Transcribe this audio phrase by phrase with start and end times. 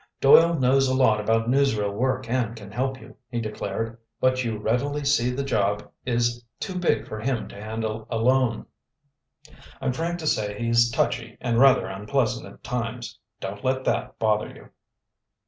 [0.19, 3.99] "Doyle knows a lot about newsreel work and can help you," he declared.
[4.19, 8.65] "But you readily see the job is too big for him to handle alone.
[9.79, 13.19] I'm frank to say he's touchy and rather unpleasant at times.
[13.39, 14.69] Don't let that bother you."